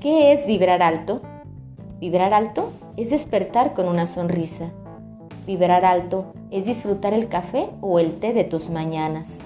[0.00, 1.20] ¿Qué es vibrar alto?
[2.00, 4.70] Vibrar alto es despertar con una sonrisa.
[5.46, 9.40] Vibrar alto es disfrutar el café o el té de tus mañanas.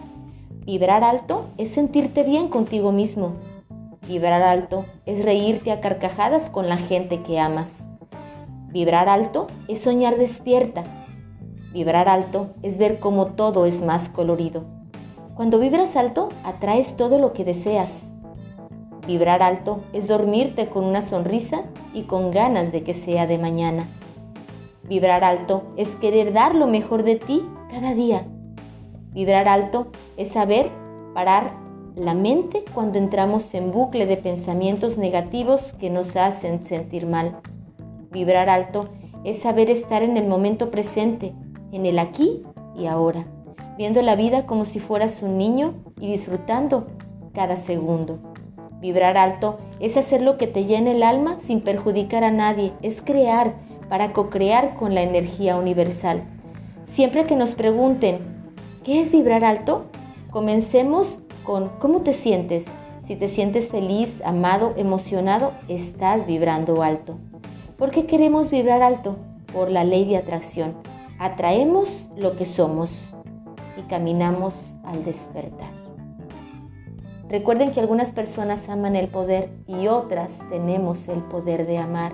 [0.65, 3.33] Vibrar alto es sentirte bien contigo mismo.
[4.07, 7.83] Vibrar alto es reírte a carcajadas con la gente que amas.
[8.69, 10.85] Vibrar alto es soñar despierta.
[11.73, 14.63] Vibrar alto es ver cómo todo es más colorido.
[15.35, 18.14] Cuando vibras alto, atraes todo lo que deseas.
[19.07, 23.89] Vibrar alto es dormirte con una sonrisa y con ganas de que sea de mañana.
[24.85, 28.27] Vibrar alto es querer dar lo mejor de ti cada día.
[29.13, 30.71] Vibrar alto es saber
[31.15, 31.53] parar
[31.97, 37.37] la mente cuando entramos en bucle de pensamientos negativos que nos hacen sentir mal.
[38.11, 38.89] Vibrar alto
[39.23, 41.33] es saber estar en el momento presente,
[41.73, 42.43] en el aquí
[42.77, 43.27] y ahora,
[43.77, 46.87] viendo la vida como si fueras un niño y disfrutando
[47.33, 48.19] cada segundo.
[48.85, 53.01] Vibrar alto es hacer lo que te llena el alma sin perjudicar a nadie, es
[53.01, 53.55] crear
[53.89, 56.25] para co-crear con la energía universal.
[56.85, 58.19] Siempre que nos pregunten,
[58.85, 59.87] ¿qué es vibrar alto?
[60.29, 62.67] Comencemos con ¿cómo te sientes?
[63.03, 67.17] Si te sientes feliz, amado, emocionado, estás vibrando alto.
[67.79, 69.17] ¿Por qué queremos vibrar alto?
[69.51, 70.75] Por la ley de atracción.
[71.19, 73.17] Atraemos lo que somos
[73.79, 75.84] y caminamos al despertar.
[77.29, 82.13] Recuerden que algunas personas aman el poder y otras tenemos el poder de amar.